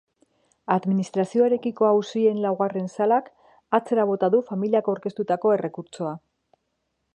[0.75, 3.29] Administrazioarekiko auzien laugarren salak
[3.81, 6.19] atzera bota du familiak aurkeztutako errekurtsoa.